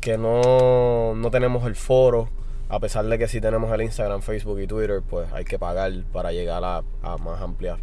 que 0.00 0.16
no, 0.16 1.14
no 1.14 1.30
tenemos 1.30 1.66
el 1.66 1.76
foro, 1.76 2.28
a 2.68 2.80
pesar 2.80 3.04
de 3.04 3.18
que 3.18 3.28
sí 3.28 3.40
tenemos 3.40 3.72
el 3.72 3.82
Instagram, 3.82 4.22
Facebook 4.22 4.60
y 4.60 4.66
Twitter, 4.66 5.02
pues 5.08 5.30
hay 5.32 5.44
que 5.44 5.58
pagar 5.58 5.92
para 6.12 6.32
llegar 6.32 6.64
a, 6.64 6.82
a 7.02 7.18
más 7.18 7.40
amplias 7.40 7.78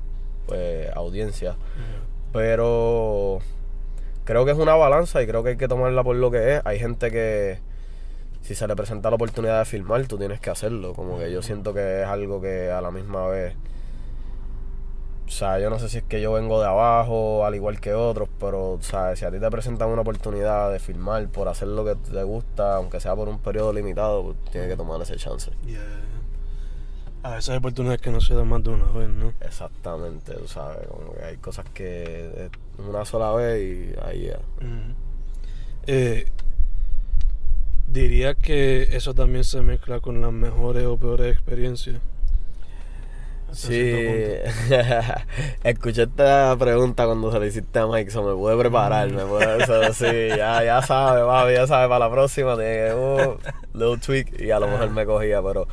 pues, 0.48 0.90
audiencias. 0.96 1.56
Mm. 1.56 2.34
Pero 2.34 3.40
creo 4.24 4.46
que 4.46 4.52
es 4.52 4.58
una 4.58 4.76
balanza 4.76 5.22
y 5.22 5.28
creo 5.28 5.44
que 5.44 5.52
hay 5.52 5.58
que 5.58 5.68
tomarla 5.68 6.04
por 6.04 6.16
lo 6.16 6.32
que 6.32 6.56
es. 6.56 6.62
Hay 6.66 6.80
gente 6.80 7.12
que 7.12 7.60
si 8.42 8.56
se 8.56 8.68
le 8.68 8.76
presenta 8.76 9.10
la 9.10 9.16
oportunidad 9.16 9.60
de 9.60 9.66
filmar, 9.66 10.06
tú 10.08 10.18
tienes 10.18 10.40
que 10.40 10.50
hacerlo. 10.50 10.94
Como 10.94 11.20
que 11.20 11.32
yo 11.32 11.42
siento 11.42 11.74
que 11.74 12.02
es 12.02 12.08
algo 12.08 12.42
que 12.42 12.72
a 12.72 12.82
la 12.82 12.92
misma 12.92 13.28
vez... 13.28 13.56
O 15.26 15.30
sea, 15.30 15.60
yo 15.60 15.70
no 15.70 15.78
sé 15.78 15.90
si 15.90 15.98
es 15.98 16.04
que 16.06 16.22
yo 16.22 16.32
vengo 16.32 16.62
de 16.62 16.68
abajo, 16.68 17.46
al 17.46 17.54
igual 17.54 17.82
que 17.82 17.94
otros, 17.94 18.30
pero, 18.40 18.72
o 18.72 18.82
sea, 18.82 19.14
si 19.18 19.26
a 19.26 19.32
ti 19.32 19.40
te 19.40 19.52
presentan 19.52 19.90
una 19.90 20.04
oportunidad 20.04 20.72
de 20.72 20.80
filmar 20.80 21.28
por 21.28 21.50
hacer 21.50 21.68
lo 21.68 21.84
que 21.84 21.96
te 21.96 22.24
gusta, 22.24 22.78
aunque 22.78 23.02
sea 23.02 23.14
por 23.14 23.28
un 23.28 23.40
periodo 23.40 23.74
limitado, 23.74 24.24
pues 24.24 24.38
tienes 24.52 24.70
que 24.70 24.78
tomar 24.78 25.02
ese 25.02 25.18
chance. 25.18 25.52
Yeah. 25.66 25.82
A 27.24 27.32
veces 27.32 27.50
hay 27.50 27.58
oportunidades 27.58 28.00
que 28.00 28.10
no 28.10 28.22
se 28.22 28.36
dan 28.36 28.48
más 28.48 28.64
de 28.64 28.70
una 28.70 28.86
vez, 28.86 29.10
¿no? 29.10 29.34
Exactamente, 29.42 30.34
tú 30.34 30.48
sabes, 30.48 30.88
como 30.88 31.14
que 31.14 31.24
hay 31.26 31.36
cosas 31.38 31.66
que 31.74 32.46
es 32.46 32.52
una 32.88 33.04
sola 33.04 33.34
vez 33.34 33.62
y 33.62 34.00
ahí 34.06 34.28
ya. 34.28 34.40
Eh, 35.88 36.32
diría 37.88 38.36
que 38.36 38.96
eso 38.96 39.14
también 39.14 39.44
se 39.44 39.62
mezcla 39.62 40.00
con 40.00 40.22
las 40.22 40.32
mejores 40.32 40.86
o 40.86 40.98
peores 40.98 41.34
experiencias. 41.34 41.98
Sí, 43.52 43.74
escuché 45.64 46.04
esta 46.04 46.56
pregunta 46.60 47.06
cuando 47.06 47.32
se 47.32 47.40
la 47.40 47.46
hiciste 47.46 47.80
a 47.80 47.88
Mike, 47.88 48.12
so 48.12 48.22
me 48.22 48.34
pude 48.34 48.58
preparar, 48.58 49.10
me 49.10 49.24
pude, 49.24 49.66
so, 49.66 49.94
sí, 49.94 50.28
ya, 50.36 50.64
ya 50.66 50.82
sabe, 50.82 51.54
ya 51.56 51.66
sabe, 51.66 51.88
para 51.88 52.00
la 52.00 52.12
próxima 52.12 52.56
tiene 52.58 52.94
uh, 52.94 53.38
little 53.74 53.98
tweak 54.06 54.40
y 54.42 54.52
a 54.52 54.60
lo 54.60 54.68
mejor 54.68 54.90
me 54.92 55.06
cogía, 55.06 55.42
pero 55.42 55.66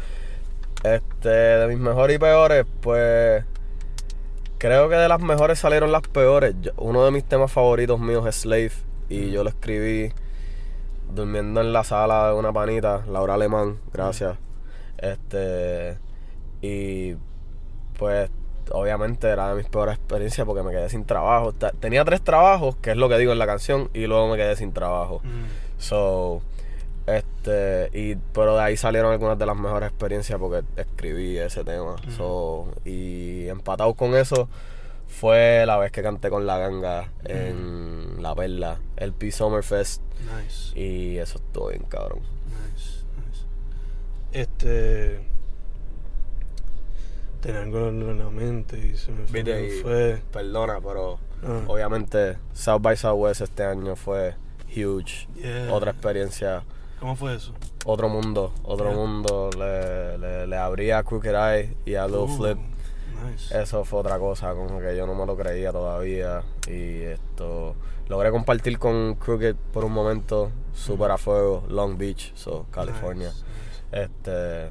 este, 0.84 1.28
de 1.28 1.66
mis 1.66 1.78
mejores 1.78 2.14
y 2.14 2.18
peores, 2.20 2.64
pues 2.80 3.44
creo 4.58 4.88
que 4.88 4.94
de 4.94 5.08
las 5.08 5.20
mejores 5.20 5.58
salieron 5.58 5.90
las 5.92 6.02
peores. 6.02 6.54
Yo- 6.62 6.72
uno 6.76 7.04
de 7.04 7.10
mis 7.10 7.24
temas 7.24 7.50
favoritos 7.50 7.98
míos 7.98 8.24
es 8.26 8.36
Slave 8.36 8.72
y 9.08 9.30
yo 9.30 9.42
lo 9.42 9.50
escribí 9.50 10.12
durmiendo 11.14 11.60
en 11.60 11.72
la 11.72 11.84
sala 11.84 12.28
de 12.28 12.34
una 12.34 12.52
panita, 12.52 13.04
Laura 13.08 13.34
Alemán, 13.34 13.78
gracias. 13.92 14.36
Este, 14.98 15.98
y 16.60 17.14
pues 17.98 18.30
obviamente 18.70 19.28
era 19.28 19.50
de 19.50 19.56
mis 19.56 19.66
peores 19.66 19.96
experiencias 19.96 20.46
porque 20.46 20.62
me 20.62 20.70
quedé 20.70 20.88
sin 20.88 21.04
trabajo. 21.04 21.52
Tenía 21.52 22.04
tres 22.04 22.22
trabajos, 22.22 22.76
que 22.76 22.90
es 22.90 22.96
lo 22.96 23.08
que 23.08 23.18
digo 23.18 23.32
en 23.32 23.38
la 23.38 23.46
canción, 23.46 23.90
y 23.92 24.06
luego 24.06 24.28
me 24.28 24.36
quedé 24.36 24.56
sin 24.56 24.72
trabajo. 24.72 25.20
Mm. 25.24 25.80
So, 25.80 26.42
este, 27.06 27.90
y 27.92 28.16
pero 28.32 28.56
de 28.56 28.62
ahí 28.62 28.76
salieron 28.76 29.12
algunas 29.12 29.38
de 29.38 29.46
las 29.46 29.56
mejores 29.56 29.90
experiencias 29.90 30.38
porque 30.38 30.64
escribí 30.76 31.38
ese 31.38 31.64
tema. 31.64 31.96
So, 32.16 32.68
y 32.84 33.48
empatado 33.48 33.94
con 33.94 34.14
eso 34.14 34.48
fue 35.14 35.64
la 35.66 35.76
vez 35.78 35.90
que 35.92 36.02
canté 36.02 36.28
con 36.30 36.46
la 36.46 36.58
ganga 36.58 37.10
en 37.24 38.22
La 38.22 38.34
Perla, 38.34 38.78
el 38.96 39.12
P 39.12 39.30
Summerfest, 39.32 40.02
Nice, 40.20 40.78
y 40.78 41.18
eso 41.18 41.38
estuvo 41.38 41.68
bien 41.68 41.84
cabrón. 41.88 42.20
nice, 42.74 43.04
nice. 43.26 43.46
Este. 44.32 45.20
Tenía 47.40 47.60
algo 47.62 47.88
en 47.88 48.18
la 48.18 48.30
mente 48.30 48.78
y 48.78 48.96
se 48.96 49.12
me 49.12 49.26
fue. 49.26 49.40
Y- 49.40 49.82
fue. 49.82 50.22
Perdona, 50.32 50.80
pero 50.80 51.18
Ah. 51.46 51.60
obviamente 51.66 52.38
South 52.54 52.80
by 52.80 52.96
Southwest 52.96 53.42
este 53.42 53.64
año 53.64 53.96
fue 53.96 54.34
huge. 54.74 55.28
Yeah. 55.36 55.72
Otra 55.72 55.90
experiencia, 55.90 56.62
¿Cómo 57.00 57.14
fue 57.16 57.34
eso? 57.34 57.52
otro 57.84 58.08
mundo, 58.08 58.52
otro 58.62 58.88
Yeah. 58.88 58.96
mundo. 58.96 59.50
Le, 59.58 60.16
le, 60.18 60.46
le 60.46 60.56
abrí 60.56 60.90
a 60.90 61.02
Crooked 61.02 61.34
Eye 61.34 61.76
y 61.84 61.96
a 61.96 62.06
Lil 62.06 62.16
Uh, 62.16 62.28
Flip. 62.28 62.58
Nice. 63.30 63.58
Eso 63.60 63.84
fue 63.84 64.00
otra 64.00 64.18
cosa, 64.18 64.54
como 64.54 64.78
que 64.80 64.96
yo 64.96 65.06
no 65.06 65.14
me 65.14 65.26
lo 65.26 65.36
creía 65.36 65.72
todavía. 65.72 66.42
Y 66.68 67.02
esto. 67.02 67.74
Logré 68.08 68.30
compartir 68.30 68.78
con 68.78 69.14
Crooked 69.14 69.56
por 69.72 69.84
un 69.84 69.92
momento, 69.92 70.50
super 70.74 71.10
a 71.10 71.16
fuego, 71.18 71.64
Long 71.68 71.96
Beach, 71.96 72.34
so, 72.34 72.66
California. 72.70 73.28
Nice, 73.30 73.44
nice. 73.44 74.02
Este. 74.04 74.70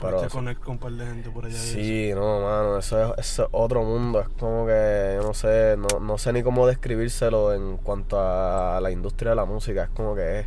Pero. 0.00 0.26
Conectar 0.30 0.64
con 0.64 0.72
un 0.72 0.78
par 0.78 0.92
de 0.92 1.04
gente 1.04 1.28
por 1.30 1.44
allá. 1.44 1.54
Sí, 1.58 2.10
no, 2.14 2.40
mano, 2.40 2.78
eso 2.78 3.12
es, 3.12 3.18
eso 3.18 3.42
es 3.42 3.48
otro 3.52 3.82
mundo. 3.84 4.20
Es 4.22 4.28
como 4.38 4.64
que, 4.66 5.18
yo 5.20 5.26
no 5.26 5.34
sé, 5.34 5.76
no, 5.76 6.00
no 6.00 6.16
sé 6.16 6.32
ni 6.32 6.42
cómo 6.42 6.66
describírselo 6.66 7.52
en 7.52 7.76
cuanto 7.76 8.18
a 8.18 8.80
la 8.80 8.90
industria 8.90 9.30
de 9.32 9.36
la 9.36 9.44
música. 9.44 9.84
Es 9.84 9.90
como 9.90 10.14
que 10.14 10.40
es. 10.40 10.46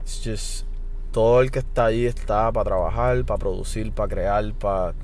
it's 0.00 0.20
just- 0.24 0.66
todo 1.12 1.42
el 1.42 1.50
que 1.52 1.60
está 1.60 1.84
allí 1.84 2.06
está 2.06 2.50
para 2.50 2.64
trabajar, 2.64 3.24
para 3.24 3.38
producir, 3.38 3.92
para 3.92 4.08
crear, 4.08 4.52
para. 4.54 4.94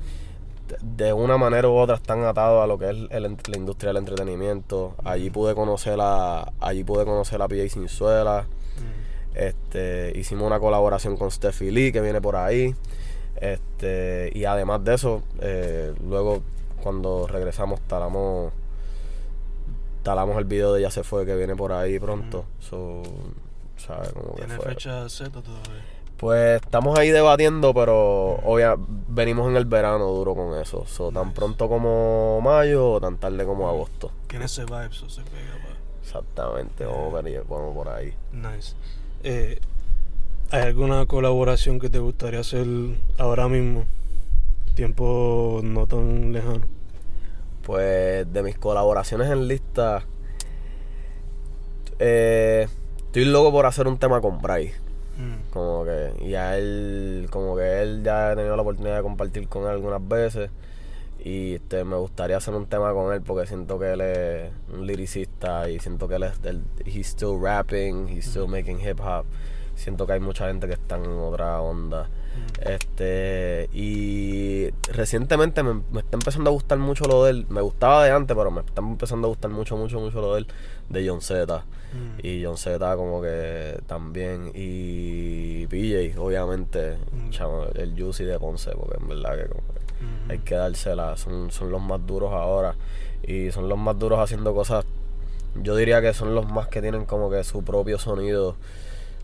De- 0.81 1.13
una 1.13 1.37
manera 1.37 1.67
u 1.67 1.73
otra 1.75 1.95
están 1.95 2.23
atados 2.23 2.63
a 2.63 2.67
lo 2.67 2.77
que 2.77 2.89
es 2.89 2.97
el 3.09 3.23
la 3.47 3.57
industria 3.57 3.89
del 3.89 3.97
entretenimiento. 3.97 4.95
Allí 5.03 5.29
pude 5.29 5.53
conocer 5.55 5.97
a. 6.01 6.51
Allí 6.59 6.83
pude 6.83 7.05
conocer 7.05 7.41
a 7.41 7.47
PJ 7.47 7.69
Sinzuela. 7.69 8.43
Mm. 8.77 9.37
Este, 9.37 10.13
hicimos 10.17 10.45
una 10.47 10.59
colaboración 10.59 11.17
con 11.17 11.31
Steffi 11.31 11.71
Lee 11.71 11.91
que 11.91 12.01
viene 12.01 12.21
por 12.21 12.35
ahí. 12.35 12.75
Este, 13.35 14.31
y 14.35 14.45
además 14.45 14.83
de 14.83 14.93
eso, 14.95 15.23
eh, 15.39 15.93
luego 16.07 16.41
cuando 16.83 17.27
regresamos 17.27 17.79
talamos 17.81 18.51
talamos 20.03 20.37
el 20.37 20.45
video 20.45 20.73
de 20.73 20.81
Ya 20.81 20.89
se 20.91 21.03
fue 21.03 21.25
que 21.25 21.35
viene 21.35 21.55
por 21.55 21.71
ahí 21.71 21.99
pronto. 21.99 22.45
So, 22.59 23.03
¿sabes? 23.77 24.09
Como 24.13 24.31
que 24.35 24.41
¿Tiene 24.45 24.55
fue. 24.55 24.65
fecha 24.65 25.07
Z 25.09 25.29
todavía? 25.29 25.83
Pues 26.21 26.61
estamos 26.61 26.97
ahí 26.99 27.09
debatiendo, 27.09 27.73
pero 27.73 28.35
obvia, 28.43 28.75
venimos 28.77 29.49
en 29.49 29.57
el 29.57 29.65
verano 29.65 30.05
duro 30.05 30.35
con 30.35 30.53
eso. 30.61 30.85
So, 30.85 31.11
tan 31.11 31.23
Nice. 31.29 31.35
pronto 31.35 31.67
como 31.67 32.39
mayo 32.41 32.91
o 32.91 33.01
tan 33.01 33.17
tarde 33.17 33.43
como 33.43 33.67
agosto. 33.67 34.11
Tiene 34.27 34.45
ese 34.45 34.63
vibe, 34.65 34.85
eso 34.85 35.09
se 35.09 35.21
pega. 35.23 35.51
pa. 35.63 35.75
Exactamente, 36.03 36.85
vamos, 36.85 37.25
ahí, 37.25 37.37
vamos 37.49 37.73
por 37.75 37.89
ahí. 37.89 38.13
Nice. 38.33 38.75
Eh, 39.23 39.59
¿Hay 40.51 40.61
alguna 40.61 41.07
colaboración 41.07 41.79
que 41.79 41.89
te 41.89 41.97
gustaría 41.97 42.41
hacer 42.41 42.67
ahora 43.17 43.47
mismo? 43.47 43.85
Tiempo 44.75 45.61
no 45.63 45.87
tan 45.87 46.33
lejano. 46.33 46.61
Pues 47.63 48.31
de 48.31 48.43
mis 48.43 48.59
colaboraciones 48.59 49.27
en 49.31 49.47
lista, 49.47 50.03
eh, 51.97 52.67
estoy 52.97 53.25
loco 53.25 53.51
por 53.51 53.65
hacer 53.65 53.87
un 53.87 53.97
tema 53.97 54.21
con 54.21 54.39
Bryce. 54.39 54.75
Mm. 55.17 55.51
Como 55.51 55.85
que, 55.85 56.13
y 56.21 56.35
a 56.35 56.57
él, 56.57 57.27
como 57.31 57.55
que 57.55 57.81
él 57.81 58.03
ya 58.03 58.31
ha 58.31 58.35
tenido 58.35 58.55
la 58.55 58.61
oportunidad 58.61 58.97
de 58.97 59.03
compartir 59.03 59.47
con 59.47 59.63
él 59.63 59.69
algunas 59.69 60.07
veces. 60.07 60.49
Y 61.23 61.55
este, 61.55 61.83
me 61.83 61.97
gustaría 61.97 62.37
hacer 62.37 62.55
un 62.55 62.65
tema 62.65 62.93
con 62.93 63.13
él 63.13 63.21
porque 63.21 63.45
siento 63.45 63.77
que 63.77 63.91
él 63.93 64.01
es 64.01 64.51
un 64.73 64.87
liricista 64.87 65.69
y 65.69 65.79
siento 65.79 66.07
que 66.07 66.15
él 66.15 66.23
es 66.23 66.41
del, 66.41 66.63
he's 66.83 67.07
still 67.07 67.37
rapping, 67.39 68.07
he's 68.07 68.25
still 68.25 68.47
making 68.47 68.79
hip 68.79 68.99
hop. 68.99 69.25
Siento 69.75 70.07
que 70.07 70.13
hay 70.13 70.19
mucha 70.19 70.47
gente 70.47 70.67
que 70.67 70.73
está 70.73 70.95
en 70.95 71.05
otra 71.05 71.61
onda. 71.61 72.09
Este, 72.61 73.69
y 73.73 74.69
recientemente 74.91 75.63
me, 75.63 75.81
me 75.91 76.01
está 76.01 76.15
empezando 76.17 76.49
a 76.49 76.53
gustar 76.53 76.77
mucho 76.77 77.05
lo 77.05 77.23
de 77.25 77.31
él. 77.31 77.45
Me 77.49 77.61
gustaba 77.61 78.03
de 78.05 78.11
antes, 78.11 78.35
pero 78.37 78.51
me 78.51 78.61
está 78.61 78.81
empezando 78.81 79.27
a 79.27 79.29
gustar 79.29 79.51
mucho, 79.51 79.75
mucho, 79.77 79.99
mucho 79.99 80.21
lo 80.21 80.33
de 80.35 80.41
él, 80.41 80.47
de 80.89 81.07
John 81.09 81.21
Z. 81.21 81.57
Mm. 81.93 82.25
Y 82.25 82.43
John 82.45 82.57
Z 82.57 82.95
como 82.95 83.21
que 83.21 83.79
también. 83.87 84.51
Y 84.53 85.65
PJ, 85.67 86.19
obviamente, 86.21 86.97
Mm. 87.11 87.29
chamo, 87.31 87.65
el 87.75 87.99
Juicy 87.99 88.23
de 88.25 88.39
Ponce, 88.39 88.71
porque 88.71 88.97
en 89.01 89.07
verdad 89.09 89.37
que 89.37 89.49
como 89.49 89.61
que 89.73 89.81
Mm. 90.03 90.31
hay 90.31 90.39
que 90.39 90.55
dársela. 90.55 91.17
Son, 91.17 91.51
son 91.51 91.71
los 91.71 91.81
más 91.81 92.05
duros 92.05 92.31
ahora. 92.31 92.75
Y 93.23 93.51
son 93.51 93.69
los 93.69 93.77
más 93.77 93.97
duros 93.99 94.19
haciendo 94.19 94.53
cosas. 94.53 94.85
Yo 95.55 95.75
diría 95.75 96.01
que 96.01 96.13
son 96.13 96.33
los 96.33 96.47
más 96.49 96.67
que 96.69 96.81
tienen 96.81 97.05
como 97.05 97.29
que 97.29 97.43
su 97.43 97.63
propio 97.63 97.99
sonido. 97.99 98.55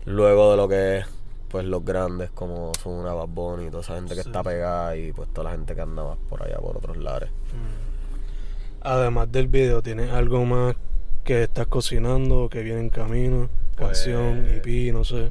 Luego 0.04 0.50
de 0.52 0.56
lo 0.56 0.68
que 0.68 0.98
es 0.98 1.06
pues 1.50 1.64
los 1.64 1.84
grandes 1.84 2.30
como 2.30 2.72
son 2.82 2.92
una 2.94 3.14
Bad 3.14 3.28
Bunny 3.28 3.66
y 3.66 3.70
toda 3.70 3.82
esa 3.82 3.94
gente 3.94 4.14
que 4.14 4.22
Sí. 4.22 4.28
está 4.28 4.42
pegada 4.42 4.96
y 4.96 5.12
pues 5.12 5.28
toda 5.32 5.44
la 5.44 5.50
gente 5.52 5.74
que 5.74 5.80
anda 5.80 6.04
más 6.04 6.18
por 6.28 6.42
allá 6.42 6.58
por 6.58 6.76
otros 6.76 6.96
lares. 6.98 7.30
Mm. 7.30 8.80
Además 8.82 9.30
del 9.32 9.48
video, 9.48 9.82
¿tienes 9.82 10.10
algo 10.12 10.44
más 10.44 10.76
que 11.24 11.42
estás 11.44 11.66
cocinando, 11.66 12.48
que 12.50 12.62
viene 12.62 12.80
en 12.80 12.90
camino? 12.90 13.48
Pues- 13.76 13.88
Canción, 14.04 14.46
EP, 14.50 14.92
no 14.92 15.04
sé. 15.04 15.30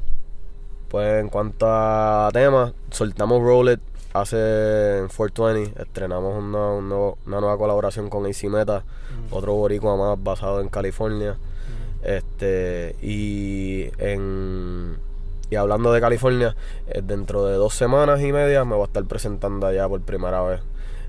Pues 0.88 1.20
en 1.20 1.28
cuanto 1.28 1.66
a 1.68 2.30
temas, 2.32 2.72
soltamos 2.90 3.42
Roll 3.42 3.72
It 3.72 3.80
hace 4.14 4.98
en 4.98 5.08
420, 5.08 5.80
estrenamos 5.82 6.36
una, 6.42 6.68
un 6.72 6.88
nuevo- 6.88 7.18
una 7.26 7.40
nueva 7.40 7.58
colaboración 7.58 8.08
con 8.08 8.24
AC 8.26 8.48
Meta, 8.48 8.80
Mm. 8.80 9.34
otro 9.34 9.54
boricua 9.54 9.96
más 9.96 10.22
basado 10.22 10.60
en 10.60 10.68
California. 10.68 11.34
Mm. 11.34 12.06
Este, 12.06 12.96
y 13.02 13.90
en, 13.98 14.96
y 15.50 15.56
hablando 15.56 15.92
de 15.92 16.00
California, 16.00 16.56
eh, 16.88 17.02
dentro 17.02 17.46
de 17.46 17.54
dos 17.54 17.74
semanas 17.74 18.20
y 18.22 18.32
media 18.32 18.64
me 18.64 18.74
voy 18.74 18.82
a 18.82 18.86
estar 18.86 19.04
presentando 19.04 19.66
allá 19.66 19.88
por 19.88 20.00
primera 20.02 20.42
vez. 20.42 20.60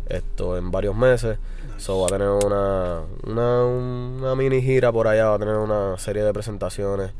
Esto 0.08 0.58
en 0.58 0.72
varios 0.72 0.96
meses. 0.96 1.38
So 1.78 2.00
va 2.02 2.08
a 2.08 2.10
tener 2.10 2.28
una, 2.28 3.04
una, 3.26 3.66
una 3.66 4.36
mini 4.36 4.62
gira 4.62 4.92
por 4.92 5.08
allá, 5.08 5.30
va 5.30 5.36
a 5.36 5.40
tener 5.40 5.56
una 5.56 5.98
serie 5.98 6.24
de 6.24 6.34
presentaciones 6.34 7.12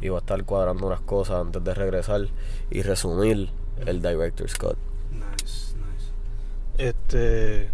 y 0.00 0.08
va 0.08 0.16
a 0.16 0.20
estar 0.20 0.42
cuadrando 0.44 0.86
unas 0.86 1.00
cosas 1.00 1.40
antes 1.40 1.62
de 1.62 1.74
regresar 1.74 2.28
y 2.70 2.82
resumir 2.82 3.50
el 3.84 4.00
Director's 4.00 4.56
Cut. 4.56 4.76
Nice, 5.12 5.74
nice. 5.76 6.88
Este. 6.88 7.70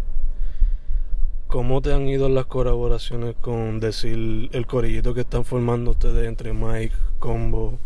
¿Cómo 1.47 1.81
te 1.81 1.93
han 1.93 2.07
ido 2.07 2.29
las 2.29 2.47
colaboraciones 2.47 3.35
con 3.39 3.79
decir 3.79 4.49
el 4.51 4.65
corillito 4.65 5.13
que 5.13 5.21
están 5.21 5.45
formando 5.45 5.91
ustedes 5.91 6.27
entre 6.27 6.51
Mike, 6.51 6.95
Combo, 7.19 7.77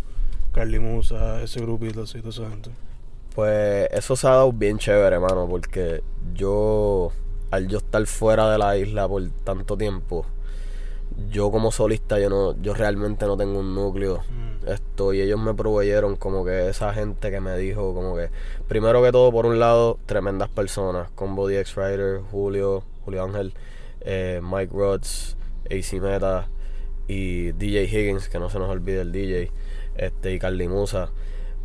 Carly 0.57 0.79
Musa, 0.79 1.43
ese 1.43 1.61
grupito 1.61 2.01
así, 2.01 2.17
toda 2.17 2.31
esa 2.31 2.49
gente? 2.49 2.71
Pues 3.35 3.87
eso 3.91 4.15
se 4.15 4.25
ha 4.25 4.31
dado 4.31 4.51
bien 4.51 4.79
chévere, 4.79 5.17
hermano, 5.17 5.47
porque 5.47 6.01
yo, 6.33 7.11
al 7.51 7.67
yo 7.67 7.77
estar 7.77 8.03
fuera 8.07 8.49
de 8.49 8.57
la 8.57 8.75
isla 8.75 9.07
por 9.07 9.21
tanto 9.43 9.77
tiempo, 9.77 10.25
yo 11.29 11.51
como 11.51 11.71
solista, 11.71 12.19
yo 12.19 12.31
no, 12.31 12.59
yo 12.59 12.73
realmente 12.73 13.27
no 13.27 13.37
tengo 13.37 13.59
un 13.59 13.75
núcleo. 13.75 14.17
Mm. 14.17 14.67
Esto, 14.67 15.13
y 15.13 15.21
ellos 15.21 15.39
me 15.39 15.53
proveyeron 15.53 16.15
como 16.15 16.43
que 16.43 16.69
esa 16.69 16.91
gente 16.91 17.29
que 17.29 17.39
me 17.39 17.55
dijo, 17.55 17.93
como 17.93 18.15
que, 18.15 18.31
primero 18.67 19.03
que 19.03 19.11
todo, 19.11 19.31
por 19.31 19.45
un 19.45 19.59
lado, 19.59 19.99
tremendas 20.07 20.49
personas, 20.49 21.11
Combo 21.11 21.47
DX 21.47 21.75
Rider, 21.75 22.21
Julio, 22.31 22.81
Julio 23.05 23.23
Ángel, 23.23 23.53
eh, 24.01 24.41
Mike 24.43 24.73
Rhodes, 24.73 25.37
AC 25.65 26.01
Meta 26.01 26.47
y 27.07 27.51
DJ 27.51 27.83
Higgins, 27.83 28.27
que 28.27 28.39
no 28.39 28.49
se 28.49 28.57
nos 28.57 28.71
olvide 28.71 29.01
el 29.01 29.11
DJ, 29.11 29.51
este, 29.97 30.33
y 30.33 30.39
Carly 30.39 30.67
Musa. 30.67 31.09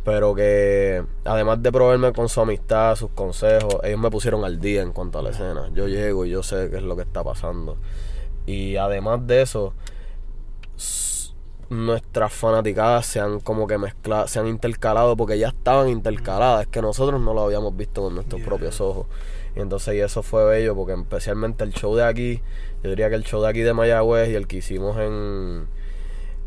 Pero 0.03 0.35
que 0.35 1.03
además 1.23 1.63
de 1.63 1.71
proveerme 1.71 2.11
con 2.11 2.27
su 2.27 2.41
amistad, 2.41 2.95
sus 2.95 3.11
consejos, 3.11 3.77
ellos 3.83 3.99
me 3.99 4.11
pusieron 4.11 4.43
al 4.43 4.59
día 4.59 4.81
en 4.81 4.91
cuanto 4.91 5.19
a 5.19 5.21
la 5.21 5.29
escena. 5.29 5.69
Yo 5.73 5.87
llego 5.87 6.25
y 6.25 6.29
yo 6.31 6.43
sé 6.43 6.69
qué 6.69 6.77
es 6.77 6.83
lo 6.83 6.95
que 6.97 7.03
está 7.03 7.23
pasando. 7.23 7.77
Y 8.45 8.75
además 8.75 9.25
de 9.25 9.41
eso, 9.41 9.73
nuestras 11.69 12.33
fanaticadas 12.33 13.05
se 13.05 13.19
han 13.19 13.39
como 13.39 13.67
que 13.67 13.77
mezclado, 13.77 14.27
se 14.27 14.39
han 14.39 14.47
intercalado 14.47 15.15
porque 15.15 15.39
ya 15.39 15.49
estaban 15.49 15.89
intercaladas, 15.89 16.63
es 16.63 16.67
que 16.67 16.81
nosotros 16.81 17.21
no 17.21 17.33
lo 17.33 17.41
habíamos 17.43 17.75
visto 17.75 18.01
con 18.03 18.15
nuestros 18.15 18.39
Yeah. 18.41 18.47
propios 18.49 18.81
ojos. 18.81 19.07
Y 19.55 19.59
entonces 19.59 19.95
y 19.95 19.99
eso 19.99 20.23
fue 20.23 20.45
bello 20.45 20.75
porque 20.75 20.93
especialmente 20.93 21.63
el 21.63 21.73
show 21.73 21.95
de 21.95 22.03
aquí, 22.03 22.41
yo 22.83 22.89
diría 22.89 23.09
que 23.09 23.15
el 23.15 23.23
show 23.23 23.41
de 23.41 23.49
aquí 23.49 23.61
de 23.61 23.73
Mayagüez 23.73 24.29
y 24.29 24.35
el 24.35 24.47
que 24.47 24.57
hicimos 24.57 24.97
en 24.97 25.67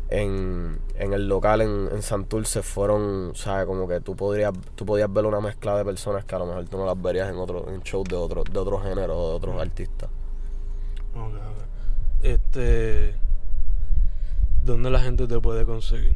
en, 0.09 0.79
en 0.95 1.13
el 1.13 1.27
local 1.27 1.61
en, 1.61 1.89
en 1.91 2.01
Santurce 2.01 2.63
fueron, 2.63 3.33
¿sabes? 3.35 3.65
Como 3.65 3.87
que 3.87 3.99
tú 3.99 4.15
podrías, 4.15 4.53
tú 4.75 4.85
podías 4.85 5.11
ver 5.11 5.25
una 5.25 5.41
mezcla 5.41 5.77
de 5.77 5.83
personas 5.83 6.25
que 6.25 6.35
a 6.35 6.39
lo 6.39 6.45
mejor 6.45 6.65
tú 6.65 6.77
no 6.77 6.85
las 6.85 7.01
verías 7.01 7.29
en 7.29 7.35
otro, 7.37 7.69
en 7.69 7.81
shows 7.81 8.07
de 8.07 8.15
otro, 8.15 8.43
de 8.43 8.59
otro 8.59 8.79
género, 8.79 9.13
de 9.13 9.35
otros 9.35 9.61
artistas. 9.61 10.09
Ok, 11.13 11.33
ok. 11.33 12.23
Este. 12.23 13.15
¿Dónde 14.63 14.89
la 14.89 14.99
gente 14.99 15.27
te 15.27 15.39
puede 15.39 15.65
conseguir? 15.65 16.13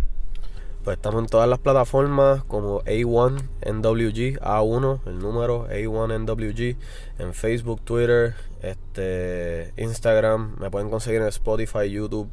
Pues 0.84 0.98
estamos 0.98 1.22
en 1.22 1.28
todas 1.28 1.48
las 1.48 1.60
plataformas 1.60 2.44
como 2.46 2.82
A1NWG, 2.82 4.40
A1, 4.40 5.00
el 5.06 5.20
número 5.20 5.68
A1NWG, 5.70 6.76
en 7.20 7.34
Facebook, 7.34 7.82
Twitter, 7.82 8.34
este, 8.62 9.74
Instagram, 9.78 10.56
me 10.60 10.72
pueden 10.72 10.90
conseguir 10.90 11.22
en 11.22 11.28
Spotify, 11.28 11.90
YouTube 11.90 12.30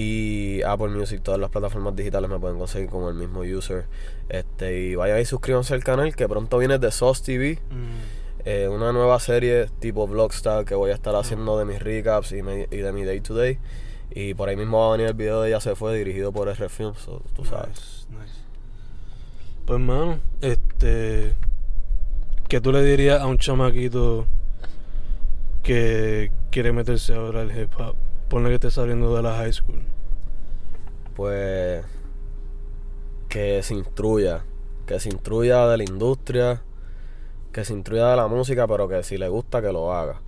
y 0.00 0.62
Apple 0.62 0.88
Music, 0.90 1.22
todas 1.22 1.40
las 1.40 1.50
plataformas 1.50 1.96
digitales 1.96 2.30
me 2.30 2.38
pueden 2.38 2.56
conseguir 2.58 2.88
con 2.88 3.08
el 3.08 3.14
mismo 3.14 3.40
user. 3.40 3.86
Este, 4.28 4.78
y 4.80 4.94
vayan 4.94 5.18
y 5.20 5.24
suscríbanse 5.24 5.74
al 5.74 5.82
canal 5.82 6.14
que 6.14 6.28
pronto 6.28 6.58
viene 6.58 6.78
de 6.78 6.90
Sauce 6.92 7.24
TV, 7.24 7.58
eh, 8.44 8.68
una 8.68 8.92
nueva 8.92 9.18
serie 9.18 9.66
tipo 9.80 10.06
Vlogstyle 10.06 10.64
que 10.64 10.74
voy 10.76 10.90
a 10.92 10.94
estar 10.94 11.14
haciendo 11.16 11.58
de 11.58 11.64
mis 11.64 11.80
recaps 11.82 12.30
y, 12.32 12.42
me- 12.42 12.68
y 12.70 12.76
de 12.76 12.92
mi 12.92 13.02
day 13.04 13.20
to 13.20 13.34
day. 13.34 13.58
Y 14.10 14.34
por 14.34 14.48
ahí 14.48 14.56
mismo 14.56 14.78
va 14.80 14.88
a 14.88 14.92
venir 14.92 15.08
el 15.08 15.14
video 15.14 15.42
de 15.42 15.50
Ya 15.50 15.60
se 15.60 15.74
fue, 15.74 15.96
dirigido 15.98 16.30
por 16.32 16.48
R 16.48 16.68
Films, 16.68 16.98
so, 16.98 17.20
tú 17.34 17.44
sabes. 17.44 18.06
Nice, 18.10 18.20
nice. 18.22 18.38
Pues, 19.66 19.80
mano, 19.80 20.20
este. 20.40 21.34
¿Qué 22.48 22.60
tú 22.60 22.72
le 22.72 22.82
dirías 22.84 23.20
a 23.20 23.26
un 23.26 23.36
chamaquito 23.36 24.26
que 25.62 26.30
quiere 26.50 26.72
meterse 26.72 27.14
ahora 27.14 27.42
al 27.42 27.50
hip 27.58 27.70
hop? 27.78 27.94
Ponle 28.28 28.48
que 28.50 28.54
esté 28.56 28.70
saliendo 28.70 29.14
de 29.16 29.22
la 29.22 29.34
high 29.36 29.52
school. 29.52 29.82
Pues 31.18 31.84
que 33.28 33.60
se 33.64 33.74
instruya, 33.74 34.44
que 34.86 35.00
se 35.00 35.08
instruya 35.08 35.66
de 35.66 35.76
la 35.76 35.82
industria, 35.82 36.62
que 37.52 37.64
se 37.64 37.72
instruya 37.72 38.10
de 38.10 38.16
la 38.16 38.28
música, 38.28 38.68
pero 38.68 38.86
que 38.86 39.02
si 39.02 39.18
le 39.18 39.28
gusta 39.28 39.60
que 39.60 39.72
lo 39.72 39.92
haga. 39.92 40.20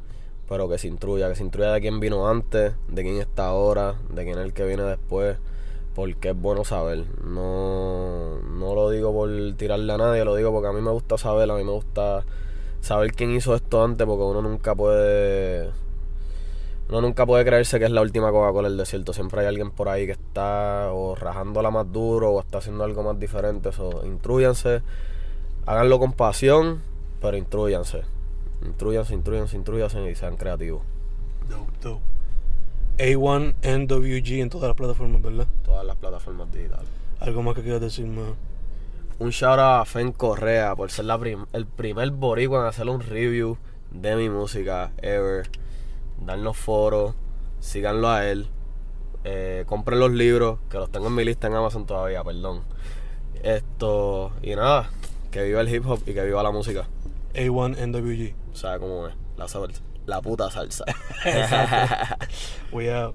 Pero 0.48 0.68
que 0.68 0.78
se 0.78 0.88
instruya, 0.88 1.28
que 1.28 1.36
se 1.36 1.44
instruya 1.44 1.70
de 1.70 1.80
quién 1.80 2.00
vino 2.00 2.28
antes, 2.28 2.72
de 2.88 3.02
quién 3.04 3.18
está 3.18 3.46
ahora, 3.46 4.00
de 4.08 4.24
quién 4.24 4.36
es 4.36 4.44
el 4.44 4.52
que 4.52 4.64
viene 4.64 4.82
después, 4.82 5.36
porque 5.94 6.30
es 6.30 6.36
bueno 6.36 6.64
saber. 6.64 7.04
No, 7.24 8.40
no 8.40 8.74
lo 8.74 8.90
digo 8.90 9.12
por 9.12 9.30
tirarle 9.56 9.92
a 9.92 9.96
nadie, 9.96 10.24
lo 10.24 10.34
digo 10.34 10.50
porque 10.50 10.70
a 10.70 10.72
mí 10.72 10.80
me 10.80 10.90
gusta 10.90 11.18
saber, 11.18 11.48
a 11.52 11.54
mí 11.54 11.62
me 11.62 11.70
gusta 11.70 12.24
saber 12.80 13.12
quién 13.12 13.30
hizo 13.30 13.54
esto 13.54 13.84
antes, 13.84 14.04
porque 14.08 14.24
uno 14.24 14.42
nunca 14.42 14.74
puede 14.74 15.70
uno 16.90 17.00
nunca 17.00 17.24
puede 17.24 17.44
creerse 17.44 17.78
que 17.78 17.86
es 17.86 17.90
la 17.90 18.02
última 18.02 18.30
Coca-Cola 18.30 18.68
del 18.68 18.76
desierto. 18.76 19.12
Siempre 19.12 19.40
hay 19.40 19.46
alguien 19.46 19.70
por 19.70 19.88
ahí 19.88 20.06
que 20.06 20.12
está 20.12 20.90
o 20.92 21.14
rajándola 21.14 21.70
más 21.70 21.90
duro 21.90 22.32
o 22.32 22.40
está 22.40 22.58
haciendo 22.58 22.84
algo 22.84 23.02
más 23.02 23.18
diferente. 23.18 23.68
Eso, 23.70 24.02
instruyanse, 24.04 24.82
háganlo 25.66 25.98
con 25.98 26.12
pasión, 26.12 26.82
pero 27.20 27.36
instruyanse. 27.36 28.02
Instruyanse, 28.64 29.14
instruyanse, 29.14 29.56
instruyanse 29.56 30.10
y 30.10 30.14
sean 30.14 30.36
creativos. 30.36 30.82
Dope, 31.48 31.72
dope. 31.80 32.02
A1NWG 32.98 34.40
en 34.42 34.50
todas 34.50 34.68
las 34.68 34.76
plataformas, 34.76 35.22
¿verdad? 35.22 35.46
Todas 35.64 35.84
las 35.86 35.96
plataformas 35.96 36.52
digitales. 36.52 36.88
Algo 37.20 37.42
más 37.42 37.54
que 37.54 37.62
quieras 37.62 37.80
decir 37.80 38.06
más. 38.06 38.34
Un 39.18 39.30
shout 39.30 39.58
out 39.58 39.82
a 39.82 39.84
Fen 39.84 40.12
Correa 40.12 40.74
por 40.76 40.90
ser 40.90 41.04
la 41.06 41.18
prim- 41.18 41.46
el 41.52 41.66
primer 41.66 42.10
boricua 42.10 42.60
en 42.60 42.66
hacer 42.66 42.88
un 42.88 43.00
review 43.00 43.56
de 43.90 44.16
mi 44.16 44.28
música 44.28 44.92
ever. 45.02 45.48
Darnos 46.20 46.56
foros, 46.56 47.14
síganlo 47.60 48.08
a 48.08 48.26
él. 48.28 48.48
Eh, 49.24 49.64
compren 49.66 50.00
los 50.00 50.10
libros, 50.10 50.58
que 50.70 50.78
los 50.78 50.90
tengo 50.90 51.08
en 51.08 51.14
mi 51.14 51.24
lista 51.24 51.46
en 51.46 51.54
Amazon 51.54 51.86
todavía, 51.86 52.24
perdón. 52.24 52.62
Esto, 53.42 54.32
y 54.42 54.54
nada, 54.54 54.90
que 55.30 55.42
viva 55.44 55.60
el 55.60 55.74
hip 55.74 55.86
hop 55.86 56.00
y 56.06 56.14
que 56.14 56.24
viva 56.24 56.42
la 56.42 56.50
música. 56.50 56.86
A1NWG. 57.34 58.34
O 58.52 58.56
sea, 58.56 58.78
cómo 58.78 59.06
es, 59.08 59.14
la 59.36 59.48
salsa, 59.48 59.82
la 60.06 60.20
puta 60.20 60.50
salsa. 60.50 60.84
We 62.72 62.92
out. 62.92 63.14